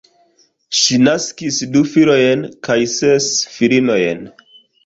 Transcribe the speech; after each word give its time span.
Ŝi 0.77 0.97
naskis 1.07 1.59
du 1.75 1.83
filojn 1.91 2.43
kaj 2.69 2.79
ses 2.97 3.31
filinojn. 3.59 4.29